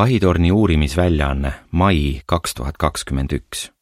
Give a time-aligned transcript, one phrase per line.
[0.00, 3.72] vahitorni uurimisväljaanne, mai kaks tuhat kakskümmend üks.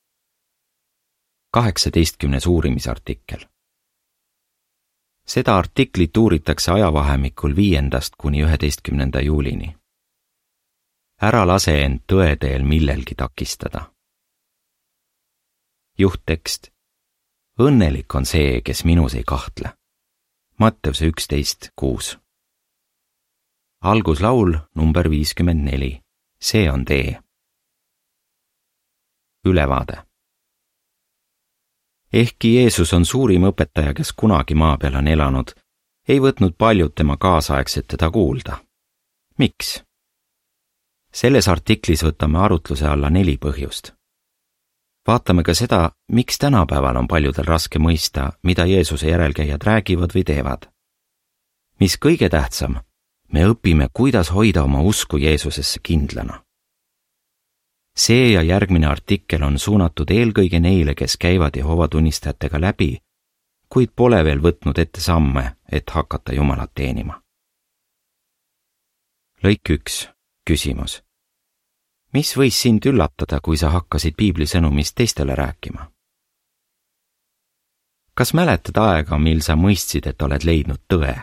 [1.53, 3.39] kaheksateistkümnes uurimisartikkel.
[5.27, 9.77] seda artiklit uuritakse ajavahemikul viiendast kuni üheteistkümnenda juulini.
[11.23, 13.93] ära lase end tõe teel millelgi takistada.
[15.99, 16.69] juhttekst.
[17.61, 19.73] õnnelik on see, kes minus ei kahtle.
[20.59, 22.19] Matteuse üksteist kuus
[23.81, 26.01] alguslaul number viiskümmend neli,
[26.41, 27.21] see on tee.
[29.45, 30.03] ülevaade.
[32.13, 35.51] ehkki Jeesus on suurim õpetaja, kes kunagi maa peal on elanud,
[36.09, 38.59] ei võtnud paljud tema kaasaegsed teda kuulda.
[39.39, 39.83] miks?
[41.13, 43.93] selles artiklis võtame arutluse alla neli põhjust.
[45.07, 50.69] vaatame ka seda, miks tänapäeval on paljudel raske mõista, mida Jeesuse järelkäijad räägivad või teevad.
[51.81, 52.88] mis kõige tähtsam
[53.33, 56.43] me õpime, kuidas hoida oma usku Jeesusesse kindlana.
[57.99, 62.99] see ja järgmine artikkel on suunatud eelkõige neile, kes käivad Jehova tunnistajatega läbi,
[63.69, 67.23] kuid pole veel võtnud ette samme, et hakata Jumalat teenima.
[69.45, 70.09] lõik üks,
[70.47, 71.03] küsimus.
[72.13, 75.91] mis võis sind üllatada, kui sa hakkasid piibli sõnumist teistele rääkima?
[78.15, 81.15] kas mäletad aega, mil sa mõistsid, et oled leidnud tõe?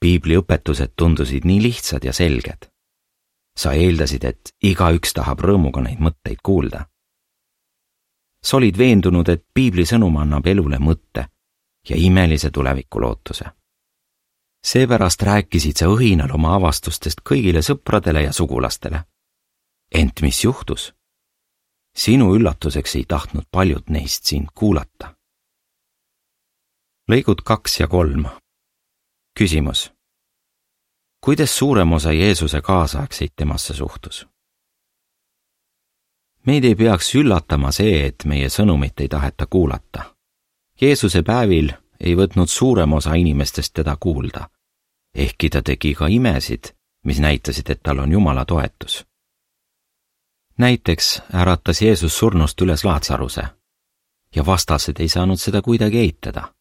[0.00, 2.70] Piibli õpetused tundusid nii lihtsad ja selged.
[3.56, 6.86] sa eeldasid, et igaüks tahab rõõmuga neid mõtteid kuulda.
[8.42, 11.28] sa olid veendunud, et piibli sõnum annab elule mõtte
[11.88, 13.44] ja imelise tuleviku lootuse.
[14.64, 19.04] seepärast rääkisid sa õhinal oma avastustest kõigile sõpradele ja sugulastele.
[19.94, 20.94] ent mis juhtus?
[21.96, 25.14] sinu üllatuseks ei tahtnud paljud neist sind kuulata.
[27.10, 28.26] lõigud kaks ja kolm
[29.38, 29.92] küsimus.
[31.20, 34.26] kuidas suurem osa Jeesuse kaasaegseid temasse suhtus?
[36.46, 40.14] meid ei peaks üllatama see, et meie sõnumit ei taheta kuulata.
[40.80, 44.48] Jeesuse päevil ei võtnud suurem osa inimestest teda kuulda,
[45.14, 46.72] ehkki ta tegi ka imesid,
[47.04, 49.04] mis näitasid, et tal on Jumala toetus.
[50.58, 53.42] näiteks äratas Jeesus surnust üles Laatsaruse
[54.36, 56.55] ja vastased ei saanud seda kuidagi eitada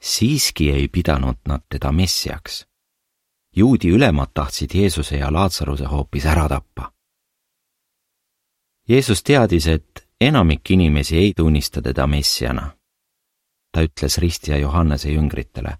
[0.00, 2.66] siiski ei pidanud nad teda messiaks.
[3.56, 6.92] juudi ülemad tahtsid Jeesuse ja Laatsaruse hoopis ära tappa.
[8.88, 12.76] Jeesus teadis, et enamik inimesi ei tunnista teda messiana.
[13.72, 15.78] ta ütles ristija Johannese jüngritele.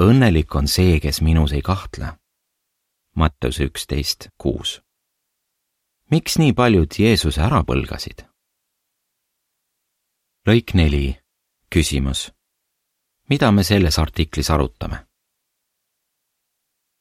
[0.00, 2.12] õnnelik on see, kes minus ei kahtle.
[3.16, 4.82] Matteuse üksteist kuus.
[6.10, 8.24] miks nii paljud Jeesuse ära põlgasid?
[10.46, 11.16] lõik neli,
[11.70, 12.30] küsimus
[13.30, 15.06] mida me selles artiklis arutame.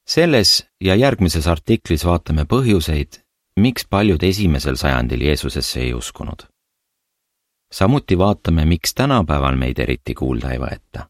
[0.07, 3.19] selles ja järgmises artiklis vaatame põhjuseid,
[3.59, 6.43] miks paljud esimesel sajandil Jeesusesse ei uskunud.
[7.71, 11.09] samuti vaatame, miks tänapäeval meid eriti kuulda ei võeta.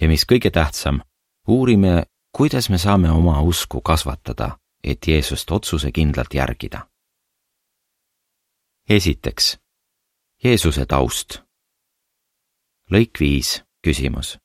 [0.00, 1.00] ja mis kõige tähtsam,
[1.48, 2.02] uurime,
[2.32, 6.86] kuidas me saame oma usku kasvatada, et Jeesust otsusekindlalt järgida.
[8.88, 9.58] esiteks,
[10.44, 11.42] Jeesuse taust.
[12.90, 14.38] lõik viis küsimus.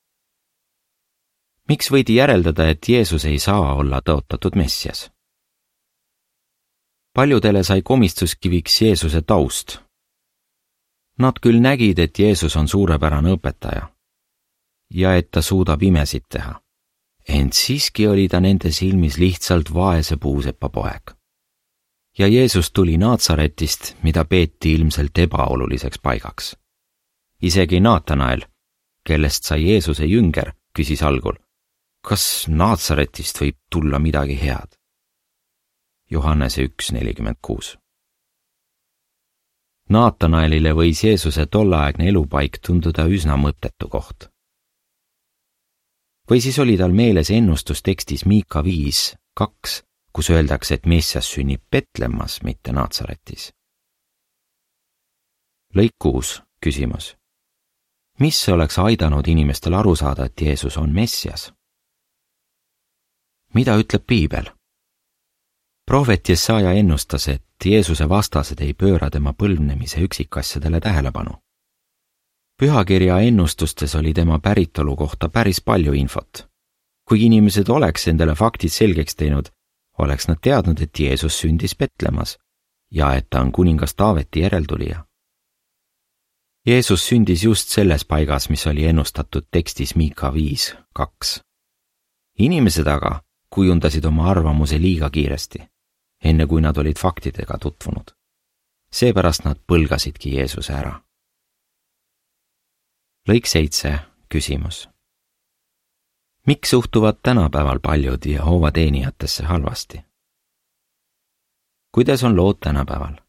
[1.69, 5.11] miks võidi järeldada, et Jeesus ei saa olla tõotatud Messias?
[7.15, 9.79] paljudele sai komistuskiviks Jeesuse taust.
[11.19, 13.87] Nad küll nägid, et Jeesus on suurepärane õpetaja
[14.93, 16.59] ja et ta suudab imesid teha,
[17.27, 21.15] ent siiski oli ta nende silmis lihtsalt vaese puusepa poeg.
[22.17, 26.55] ja Jeesus tuli Naatsaretist, mida peeti ilmselt ebaoluliseks paigaks.
[27.41, 28.45] isegi Naatanael
[29.05, 31.37] kellest sai Jeesuse jünger, küsis algul,
[32.05, 34.77] kas Naatsaretist võib tulla midagi head?
[36.11, 37.75] Johannese üks nelikümmend kuus.
[39.89, 44.29] Naatanaelile võis Jeesuse tolleaegne elupaik tunduda üsna mõttetu koht.
[46.29, 49.83] või siis oli tal meeles ennustus tekstis Miika viis kaks,
[50.13, 53.53] kus öeldakse, et Messias sünnib Petlemmas, mitte Naatsaretis.
[55.75, 57.15] lõik kuus, küsimus
[58.19, 61.53] mis oleks aidanud inimestel aru saada, et Jeesus on Messias?
[63.53, 64.45] mida ütleb piibel?
[65.85, 71.31] prohvet Jesaja ennustas, et Jeesuse vastased ei pööra tema põlvnemise üksikasjadele tähelepanu.
[72.59, 76.47] pühakirja ennustustes oli tema päritolu kohta päris palju infot.
[77.07, 79.49] kui inimesed oleks endale faktid selgeks teinud,
[79.97, 82.37] oleks nad teadnud, et Jeesus sündis Petlemmas
[82.91, 85.04] ja et ta on kuningas Taaveti järeltulija
[86.65, 91.41] Jeesus sündis just selles paigas, mis oli ennustatud tekstis Miika viis kaks.
[92.39, 95.59] inimesed aga, kujundasid oma arvamuse liiga kiiresti,
[96.23, 98.11] enne kui nad olid faktidega tutvunud.
[98.91, 101.01] seepärast nad põlgasidki Jeesuse ära.
[103.29, 104.89] lõik seitse, küsimus.
[106.47, 110.01] miks suhtuvad tänapäeval paljud Jehova teenijatesse halvasti?
[111.91, 113.24] kuidas on lood tänapäeval?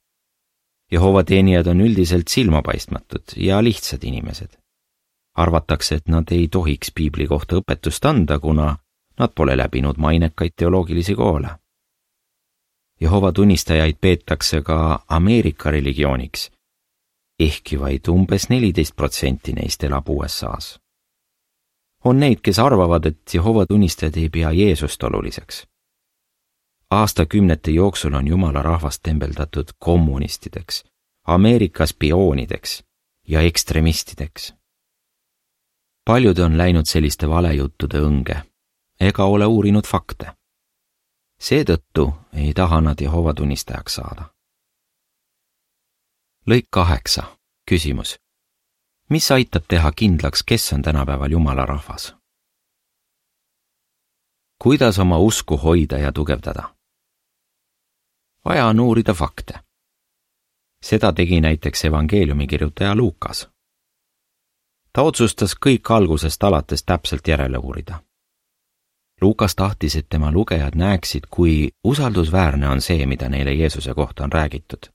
[0.93, 4.49] Jehova teenijad on üldiselt silmapaistmatud ja lihtsad inimesed.
[5.37, 8.77] arvatakse, et nad ei tohiks piibli kohta õpetust anda, kuna
[9.19, 11.49] nad pole läbinud mainekaid teoloogilisi koole.
[13.01, 16.51] Jehova tunnistajaid peetakse ka Ameerika religiooniks,
[17.41, 20.79] ehkki vaid umbes neliteist protsenti neist elab USA-s.
[22.05, 25.67] on neid, kes arvavad, et Jehova tunnistajad ei pea Jeesust oluliseks
[26.91, 30.85] aastakümnete jooksul on jumala rahvast tembeldatud kommunistideks,
[31.27, 32.85] Ameerika spioonideks
[33.29, 34.55] ja ekstremistideks.
[36.05, 38.43] paljud on läinud selliste valejuttude õnge
[39.01, 40.33] ega ole uurinud fakte.
[41.41, 44.31] seetõttu ei taha nad Jehova tunnistajaks saada.
[46.51, 47.23] lõik kaheksa,
[47.71, 48.19] küsimus.
[49.11, 52.15] mis aitab teha kindlaks, kes on tänapäeval jumala rahvas?
[54.63, 56.76] kuidas oma usku hoida ja tugevdada?
[58.49, 59.55] Vaja on uurida fakte.
[60.83, 63.49] seda tegi näiteks evangeeliumi kirjutaja Luukas.
[64.93, 68.03] ta otsustas kõik algusest alates täpselt järele uurida.
[69.21, 74.33] Luukas tahtis, et tema lugejad näeksid, kui usaldusväärne on see, mida neile Jeesuse kohta on
[74.33, 74.93] räägitud.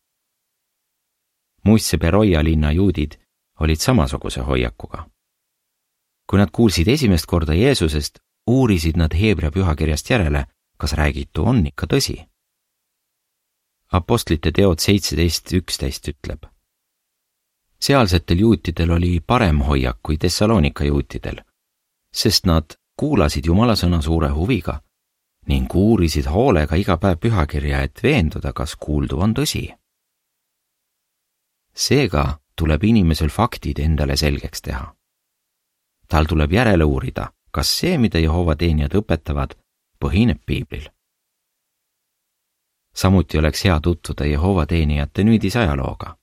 [1.65, 3.11] Muistse Beroia linna juudid
[3.59, 5.09] olid samasuguse hoiakuga.
[6.29, 10.45] kui nad kuulsid esimest korda Jeesusest, uurisid nad Heebrea pühakirjast järele,
[10.77, 12.30] kas räägitu on ikka tõsi
[13.91, 16.45] Apostlite teod seitseteist üksteist ütleb.
[17.81, 21.41] sealsetel juutidel oli parem hoiak kui Thessalonika juutidel,
[22.13, 24.81] sest nad kuulasid Jumala sõna suure huviga
[25.47, 29.73] ning uurisid hoolega iga päev pühakirja, et veenduda, kas kuuldu on tõsi.
[31.75, 34.95] seega tuleb inimesel faktid endale selgeks teha.
[36.07, 39.57] tal tuleb järele uurida, kas see, mida Jehova teenijad õpetavad,
[39.99, 40.87] põhineb piiblil
[42.93, 46.17] samuti oleks hea tutvuda Jehova teenijate nüüdisajalooga.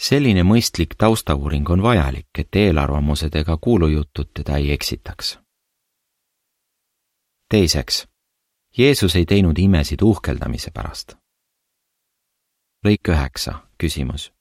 [0.00, 5.38] selline mõistlik taustauuring on vajalik, et eelarvamused ega kuulujutud teda ei eksitaks.
[7.48, 8.08] teiseks,
[8.78, 11.14] Jeesus ei teinud imesid uhkeldamise pärast.
[12.84, 14.32] lõik üheksa, küsimus.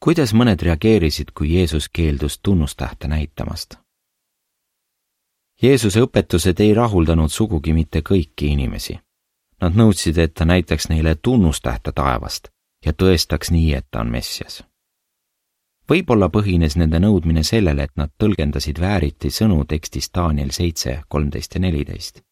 [0.00, 3.74] kuidas mõned reageerisid, kui Jeesus keeldus tunnustähte näitamast?
[5.62, 8.98] Jeesuse õpetused ei rahuldanud sugugi mitte kõiki inimesi
[9.62, 12.48] Nad nõudsid, et ta näitaks neile tunnustähte taevast
[12.86, 14.64] ja tõestaks nii, et ta on Messias.
[15.90, 21.60] võib-olla põhines nende nõudmine sellele, et nad tõlgendasid vääriti sõnu tekstist Daniel seitse, kolmteist ja
[21.60, 22.22] neliteist.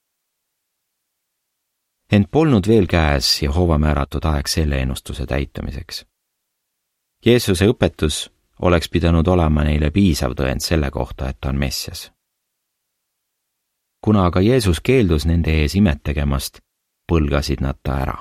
[2.13, 6.07] ent polnud veel käes Jehova määratud aeg selle ennustuse täitumiseks.
[7.27, 8.31] Jeesuse õpetus
[8.63, 12.13] oleks pidanud olema neile piisav tõend selle kohta, et ta on Messias.
[14.01, 16.61] kuna aga Jeesus keeldus nende ees imet tegemast,
[17.11, 18.17] põlgasid nad ta ära.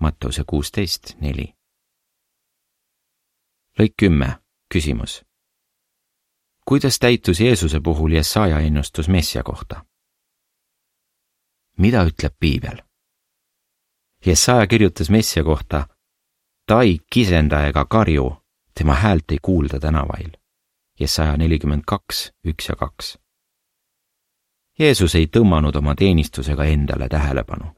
[0.00, 1.54] Mattuse kuusteist, neli.
[3.78, 4.28] lõik kümme,
[4.72, 5.24] küsimus.
[6.68, 9.84] kuidas täitus Jeesuse puhul Jesaja ennustus Messia kohta?
[11.78, 12.82] mida ütleb piibel?
[14.26, 15.86] Jesaja kirjutas Messia kohta,
[16.66, 18.36] ta ei kisenda ega karju,
[18.74, 20.36] tema häält ei kuulda tänavail.
[21.00, 23.16] Jesaja nelikümmend kaks, üks ja kaks
[24.80, 27.74] Jeesus ei tõmmanud oma teenistusega endale tähelepanu.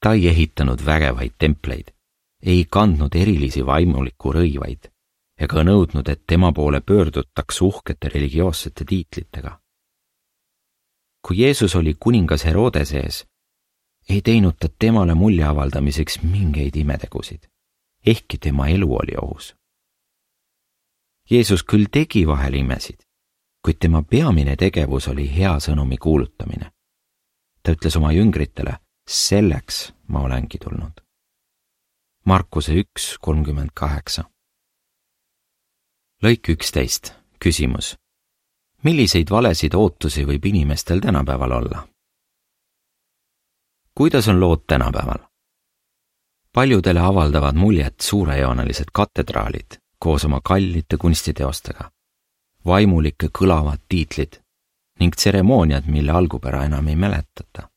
[0.00, 1.92] ta ei ehitanud vägevaid templeid,
[2.42, 4.90] ei kandnud erilisi vaimuliku rõivaid
[5.42, 9.60] ega nõudnud, et tema poole pöördutaks uhkete religioossete tiitlitega.
[11.26, 13.26] kui Jeesus oli kuningas Herodese ees,
[14.08, 17.46] ei teinud ta temale mulje avaldamiseks mingeid imetegusid,
[18.06, 19.54] ehkki tema elu oli ohus.
[21.30, 23.06] Jeesus küll tegi vahel imesid,
[23.62, 26.72] kuid tema peamine tegevus oli hea sõnumi kuulutamine.
[27.62, 28.76] ta ütles oma jüngritele,
[29.08, 31.00] selleks ma olengi tulnud.
[32.24, 34.24] Markuse üks kolmkümmend kaheksa.
[36.22, 37.96] lõik üksteist, küsimus.
[38.82, 41.88] milliseid valesid ootusi võib inimestel tänapäeval olla?
[43.94, 45.28] kuidas on lood tänapäeval?
[46.52, 51.91] paljudele avaldavad muljet suurejoonelised katedraalid koos oma kallite kunstiteostega
[52.66, 54.42] vaimulikke kõlavad tiitlid
[55.00, 57.68] ning tseremooniad, mille algupära enam ei mäletata.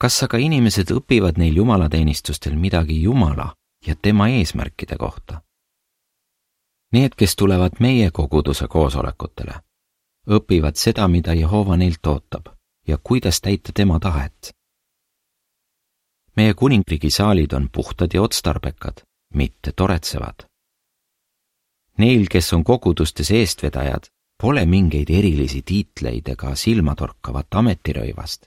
[0.00, 3.54] kas aga inimesed õpivad neil jumalateenistustel midagi Jumala
[3.86, 5.42] ja tema eesmärkide kohta?
[6.92, 9.60] Need, kes tulevad meie koguduse koosolekutele,
[10.28, 12.48] õpivad seda, mida Jehova neilt ootab
[12.88, 14.52] ja kuidas täita tema tahet.
[16.36, 19.02] meie kuningriigi saalid on puhtad ja otstarbekad,
[19.34, 20.49] mitte toretsevad.
[22.00, 24.08] Neil, kes on kogudustes eestvedajad,
[24.40, 28.46] pole mingeid erilisi tiitleid ega silmatorkavat ametirõivast.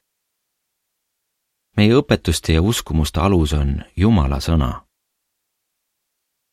[1.77, 4.83] meie õpetuste ja uskumuste alus on Jumala sõna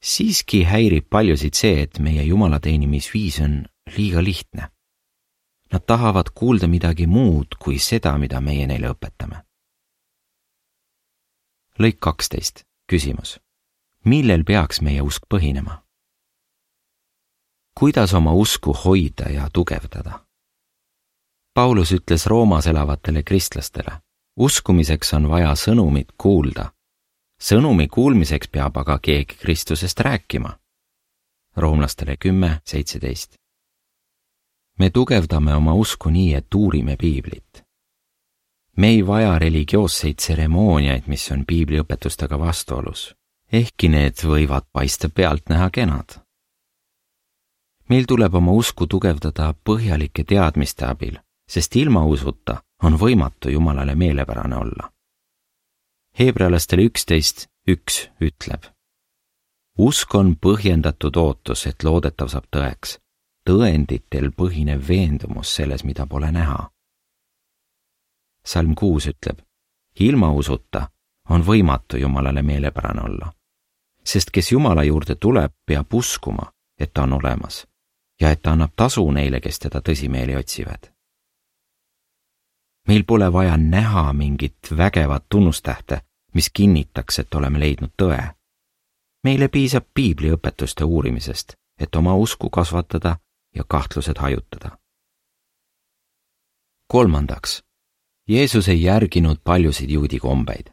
[0.00, 3.64] siiski häirib paljusid see, et meie jumalateenimisviis on
[3.96, 4.70] liiga lihtne.
[5.72, 9.44] Nad tahavad kuulda midagi muud kui seda, mida meie neile õpetame.
[11.80, 13.38] lõik kaksteist, küsimus.
[14.04, 15.82] millel peaks meie usk põhinema?
[17.80, 20.20] Kuidas oma usku hoida ja tugevdada?
[21.54, 23.96] Paulus ütles Roomas elavatele kristlastele,
[24.36, 26.70] uskumiseks on vaja sõnumit kuulda
[27.40, 30.58] sõnumi kuulmiseks peab aga keegi Kristusest rääkima.
[31.56, 33.34] roomlastele kümme, seitseteist.
[34.78, 37.62] me tugevdame oma usku nii, et uurime piiblit.
[38.76, 43.14] me ei vaja religioosseid tseremooniaid, mis on piibli õpetustega vastuolus,
[43.52, 46.20] ehkki need võivad paista pealtnäha kenad.
[47.90, 51.18] Meil tuleb oma usku tugevdada põhjalike teadmiste abil,
[51.50, 54.90] sest ilma usuta on võimatu Jumalale meelepärane olla
[56.18, 58.64] Heebrealastele üksteist üks ütleb.
[59.78, 62.98] usk on põhjendatud ootus, et loodetav saab tõeks,
[63.46, 66.70] tõenditel põhinev veendumus selles, mida pole näha.
[68.44, 69.38] salm kuus ütleb,
[70.00, 70.88] ilma usuta
[71.28, 73.32] on võimatu Jumalale meelepärane olla.
[74.04, 77.69] sest kes Jumala juurde tuleb, peab uskuma, et ta on olemas
[78.20, 80.90] ja et ta annab tasu neile, kes teda tõsimeeli otsivad
[82.90, 86.00] meil pole vaja näha mingit vägevat tunnustähte,
[86.34, 88.34] mis kinnitaks, et oleme leidnud tõe.
[89.24, 93.16] meile piisab piibli õpetuste uurimisest, et oma usku kasvatada
[93.54, 94.78] ja kahtlused hajutada.
[96.86, 97.62] kolmandaks,
[98.28, 100.72] Jeesus ei järginud paljusid juudi kombeid.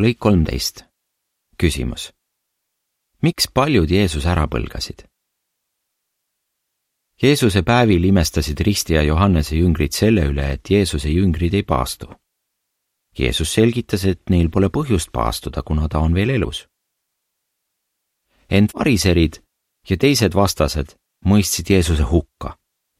[0.00, 0.84] lõik kolmteist,
[1.58, 2.12] küsimus.
[3.22, 5.15] miks paljud Jeesus ära põlgasid?
[7.22, 12.10] Jeesuse päevil imestasid Risti ja Johannese jüngrid selle üle, et Jeesuse jüngrid ei paastu.
[13.18, 16.66] Jeesus selgitas, et neil pole põhjust paastuda, kuna ta on veel elus.
[18.50, 19.40] ent variserid
[19.90, 20.92] ja teised vastased
[21.26, 22.54] mõistsid Jeesuse hukka,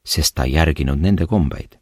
[0.04, 1.78] sest ta ei järginud nende kombeid.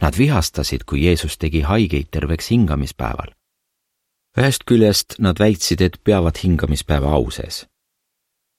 [0.00, 3.30] Nad vihastasid, kui Jeesus tegi haigeid terveks hingamispäeval.
[4.38, 7.66] ühest küljest nad väitsid, et peavad hingamispäeva au sees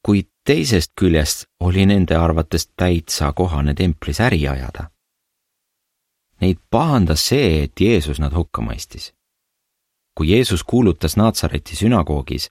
[0.08, 4.88] kuid teisest küljest oli nende arvates täitsa kohane templis äri ajada.
[6.42, 9.14] Neid pahandas see, et Jeesus nad hukka mõistis.
[10.18, 12.48] kui Jeesus kuulutas Naatsareti sünagoogis,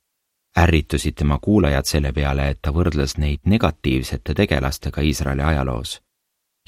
[0.58, 6.00] ärritusid tema kuulajad selle peale, et ta võrdles neid negatiivsete tegelastega Iisraeli ajaloos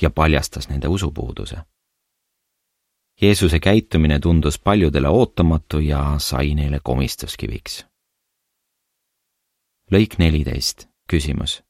[0.03, 1.59] ja paljastas nende usupuuduse.
[3.21, 7.85] Jeesuse käitumine tundus paljudele ootamatu ja sai neile komistuskiviks
[9.93, 11.63] lõik neliteist, küsimus.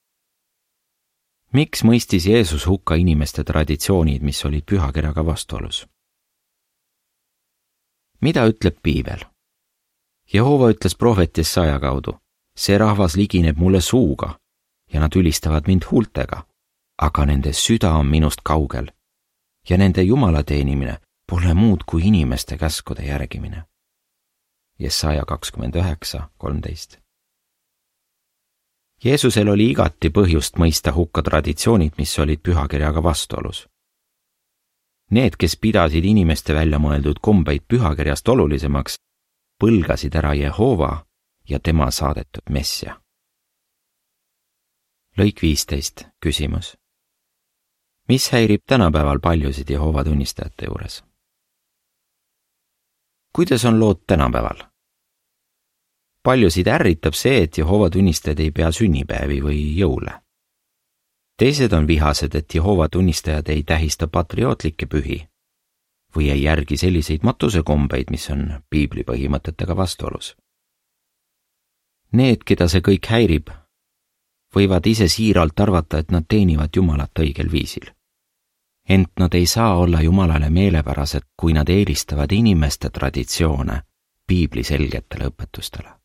[1.52, 5.86] miks mõistis Jeesus hukka inimeste traditsioonid, mis olid pühakirjaga vastuolus?
[8.20, 9.24] mida ütleb piibel?
[10.34, 12.18] Jehova ütles prohvet Jesaja kaudu,
[12.56, 14.38] see rahvas ligineb mulle suuga
[14.92, 16.44] ja nad ülistavad mind huultega,
[16.98, 18.90] aga nende süda on minust kaugel
[19.68, 23.64] ja nende jumala teenimine pole muud kui inimeste käskude järgimine.
[24.78, 26.98] Jesaja kakskümmend üheksa, kolmteist
[29.04, 33.68] Jeesusel oli igati põhjust mõista hukka traditsioonid, mis olid pühakirjaga vastuolus.
[35.10, 38.98] Need, kes pidasid inimeste välja mõeldud kombeid pühakirjast olulisemaks,
[39.60, 41.06] põlgasid ära Jehova
[41.48, 43.00] ja tema saadetud messia.
[45.18, 46.76] lõik viisteist, küsimus.
[48.08, 51.04] mis häirib tänapäeval paljusid Jehova tunnistajate juures?
[53.32, 54.77] kuidas on lood tänapäeval?
[56.28, 60.20] Paljusid ärritab see, et Jehova tunnistajad ei pea sünnipäevi või jõule.
[61.38, 65.22] teised on vihased, et Jehova tunnistajad ei tähista patriootlikke pühi
[66.16, 70.36] või ei järgi selliseid matusekombeid, mis on piibli põhimõtetega vastuolus.
[72.12, 73.52] Need, keda see kõik häirib,
[74.56, 77.92] võivad ise siiralt arvata, et nad teenivad Jumalat õigel viisil.
[78.88, 83.82] ent nad ei saa olla Jumalale meelepärased, kui nad eelistavad inimeste traditsioone
[84.26, 85.97] piibli selgetele õpetustele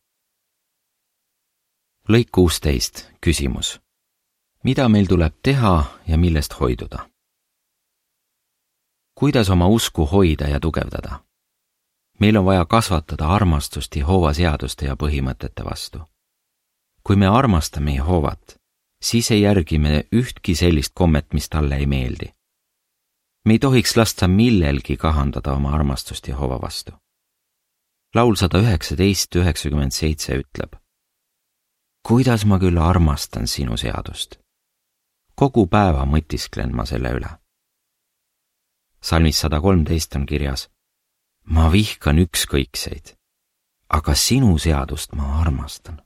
[2.08, 3.80] lõik kuusteist, küsimus.
[4.64, 7.08] mida meil tuleb teha ja millest hoiduda?
[9.14, 11.24] kuidas oma usku hoida ja tugevdada?
[12.20, 16.00] meil on vaja kasvatada armastust Jehova seaduste ja põhimõtete vastu.
[17.02, 18.56] kui me armastame Jehovat,
[19.02, 22.34] siis ei järgi me ühtki sellist kommet, mis talle ei meeldi.
[23.44, 26.92] me ei tohiks lasta millelgi kahandada oma armastust Jehova vastu.
[28.14, 30.83] laul sada üheksateist üheksakümmend seitse ütleb.
[32.06, 34.38] Kuidas ma küll armastan sinu seadust.
[35.34, 37.30] kogu päeva mõtisklen ma selle üle.
[39.00, 40.70] salmis sada kolmteist on kirjas.
[41.44, 43.16] ma vihkan ükskõikseid,
[43.88, 46.04] aga sinu seadust ma armastan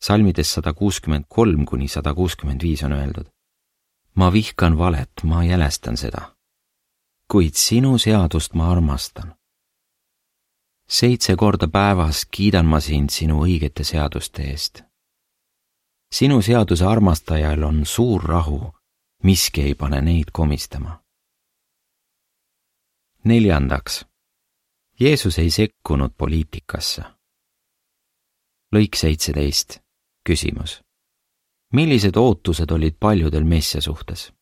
[0.00, 3.26] salmides sada kuuskümmend kolm kuni sada kuuskümmend viis on öeldud.
[4.14, 6.36] ma vihkan valet, ma jälestan seda.
[7.30, 9.34] kuid sinu seadust ma armastan.
[10.90, 14.82] Seitse korda päevas kiidan ma sind sinu õigete seaduste eest.
[16.12, 18.74] sinu seaduse armastajal on suur rahu,
[19.22, 21.02] miski ei pane neid komistama.
[23.24, 24.04] neljandaks,
[25.00, 27.02] Jeesus ei sekkunud poliitikasse.
[28.74, 29.78] lõik seitseteist
[30.26, 30.82] küsimus.
[31.72, 34.32] millised ootused olid paljudel Messia suhtes?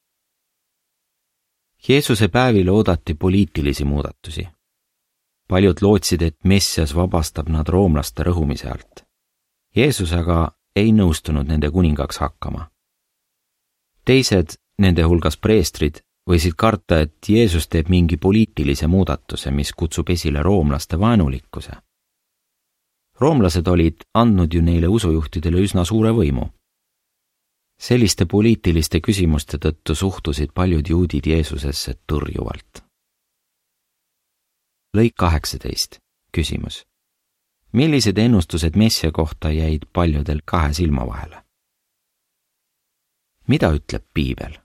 [1.89, 4.49] Jeesuse päevil oodati poliitilisi muudatusi.
[5.49, 9.05] Paljud lootsid, et Messias vabastab nad roomlaste rõhumise alt.
[9.77, 12.71] Jeesus aga ei nõustunud nende kuningaks hakkama.
[14.05, 16.01] teised, nende hulgas preestrid,
[16.31, 21.73] võisid karta, et Jeesus teeb mingi poliitilise muudatuse, mis kutsub esile roomlaste vaenulikkuse
[23.21, 26.49] roomlased olid andnud ju neile usujuhtidele üsna suure võimu.
[27.81, 32.83] selliste poliitiliste küsimuste tõttu suhtusid paljud juudid Jeesusesse tõrjuvalt.
[34.95, 35.99] Lõik kaheksateist,
[36.33, 36.87] küsimus.
[37.73, 41.45] millised ennustused Messia kohta jäid paljudel kahe silma vahele?
[43.49, 44.59] mida ütleb piibel?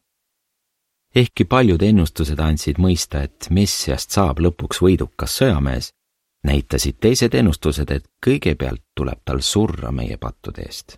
[1.16, 5.92] ehkki paljud ennustused andsid mõista, et Messiast saab lõpuks võidukas sõjamees,
[6.44, 10.98] näitasid teised ennustused, et kõigepealt tuleb tal surra meie pattude eest.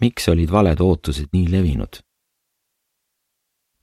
[0.00, 2.07] miks olid valed ootused nii levinud?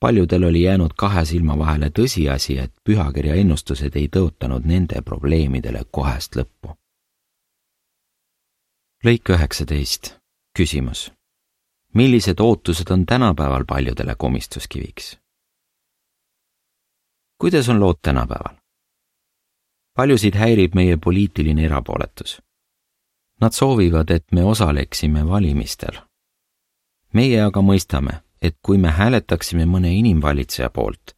[0.05, 6.35] Paljudel oli jäänud kahe silma vahele tõsiasi, et pühakirja ennustused ei tõotanud nende probleemidele kohest
[6.37, 6.75] lõppu.
[9.05, 10.13] lõik üheksateist,
[10.57, 11.11] küsimus.
[11.93, 15.17] millised ootused on tänapäeval paljudele komistuskiviks?
[17.41, 18.55] kuidas on lood tänapäeval?
[19.95, 22.41] paljusid häirib meie poliitiline erapooletus.
[23.41, 25.97] Nad soovivad, et me osaleksime valimistel.
[27.13, 31.15] meie aga mõistame, et kui me hääletaksime mõne inimvalitseja poolt,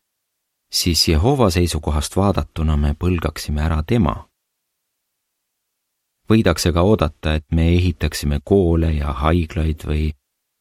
[0.71, 4.29] siis Jehova seisukohast vaadatuna me põlgaksime ära tema.
[6.29, 10.11] võidakse ka oodata, et me ehitaksime koole ja haiglaid või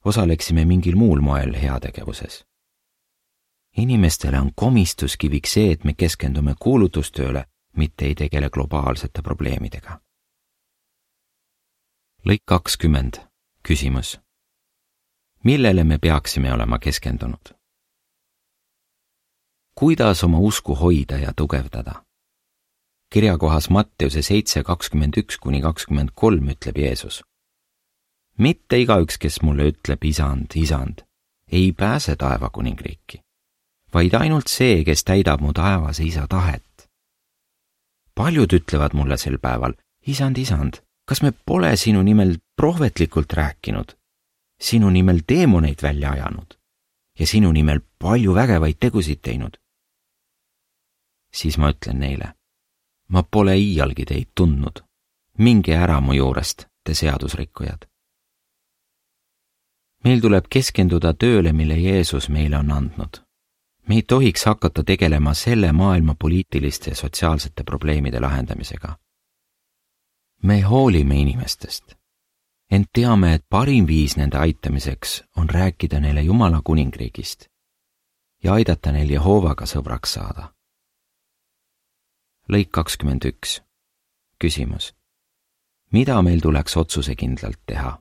[0.05, 2.45] osaleksime mingil muul moel heategevuses.
[3.77, 7.45] inimestele on komistuskiviks see, et me keskendume kuulutustööle
[7.77, 10.01] mitte ei tegele globaalsete probleemidega.
[12.27, 13.21] lõik kakskümmend,
[13.63, 14.26] küsimus.
[15.47, 17.55] Millele me peaksime olema keskendunud?
[19.75, 21.95] kuidas oma usku hoida ja tugevdada?
[23.13, 27.23] kirjakohas Matteuse seitse kakskümmend üks kuni kakskümmend kolm ütleb Jeesus.
[28.39, 31.05] mitte igaüks, kes mulle ütleb isand, isand,
[31.53, 33.21] ei pääse taevakuningriiki,
[33.95, 36.89] vaid ainult see, kes täidab mu taevase isa tahet
[38.17, 43.95] paljud ütlevad mulle sel päeval, isand, isand, kas me pole sinu nimel prohvetlikult rääkinud,
[44.61, 46.59] sinu nimel teemoneid välja ajanud
[47.19, 49.57] ja sinu nimel palju vägevaid tegusid teinud?
[51.33, 52.33] siis ma ütlen neile,
[53.09, 54.81] ma pole iialgi teid tundnud,
[55.39, 57.85] minge ära mu juurest, te seadusrikkujad.
[60.05, 63.27] meil tuleb keskenduda tööle, mille Jeesus meile on andnud
[63.89, 68.97] me ei tohiks hakata tegelema selle maailma poliitiliste ja sotsiaalsete probleemide lahendamisega.
[70.43, 71.96] me hoolime inimestest,
[72.71, 77.49] ent teame, et parim viis nende aitamiseks on rääkida neile Jumala kuningriigist
[78.43, 80.53] ja aidata neil Jehovaga sõbraks saada.
[82.49, 83.63] lõik kakskümmend üks.
[84.39, 84.95] küsimus.
[85.93, 87.99] mida meil tuleks otsusekindlalt teha?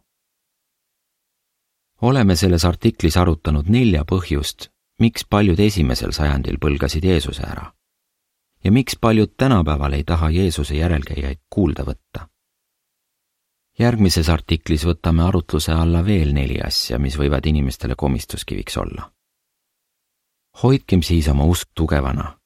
[2.01, 7.73] oleme selles artiklis arutanud nelja põhjust, miks paljud esimesel sajandil põlgasid Jeesuse ära?
[8.63, 12.27] ja miks paljud tänapäeval ei taha Jeesuse järelkäijaid kuulda võtta?
[13.79, 19.11] Järgmises artiklis võtame arutluse alla veel neli asja, mis võivad inimestele komistuskiviks olla.
[20.63, 22.37] hoidkem siis oma usk tugevana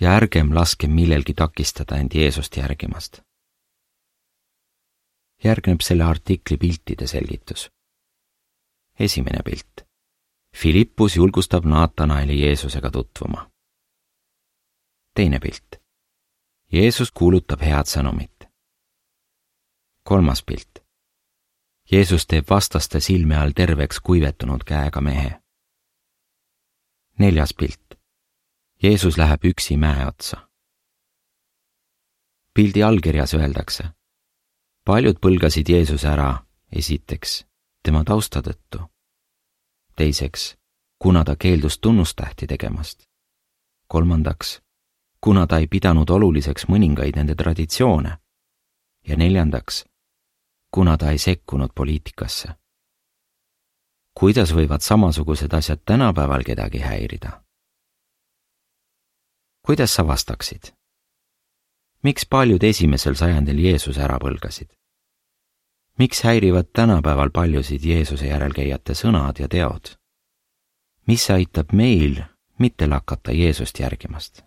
[0.00, 3.20] ja ärgem laskem millelgi takistada end Jeesust järgimast.
[5.44, 7.70] järgneb selle artikli piltide selgitus.
[8.98, 9.92] esimene pilt
[10.60, 13.50] Philippus julgustab Naatanaeli Jeesusega tutvuma.
[15.14, 15.80] teine pilt.
[16.72, 18.31] Jeesus kuulutab head sõnumit.
[20.02, 20.78] Kolmas pilt.
[21.92, 25.40] Jeesus teeb vastaste silme all terveks kuivetunud käega mehe.
[27.18, 27.94] neljas pilt.
[28.82, 30.48] Jeesus läheb üksi mäe otsa.
[32.54, 33.84] pildi allkirjas öeldakse.
[34.84, 37.44] paljud põlgasid Jeesuse ära, esiteks
[37.82, 38.90] tema tausta tõttu.
[39.96, 40.56] teiseks,
[40.98, 43.02] kuna ta keeldus tunnustähti tegemast.
[43.86, 44.62] kolmandaks,
[45.20, 48.18] kuna ta ei pidanud oluliseks mõningaid nende traditsioone.
[49.08, 49.84] ja neljandaks,
[50.74, 52.48] kuna ta ei sekkunud poliitikasse.
[54.20, 57.42] kuidas võivad samasugused asjad tänapäeval kedagi häirida?
[59.66, 60.72] kuidas sa vastaksid?
[62.02, 64.68] miks paljud esimesel sajandil Jeesuse ära põlgasid?
[65.98, 69.96] miks häirivad tänapäeval paljusid Jeesuse järelkäijate sõnad ja teod?
[71.06, 72.22] mis aitab meil
[72.58, 74.42] mitte lakata Jeesust järgimast?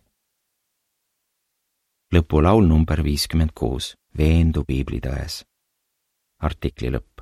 [2.14, 5.44] lõpulaul number viiskümmend kuus, veendu piiblitões.
[5.44, 5.55] artikli
[6.46, 7.15] artikkeløp.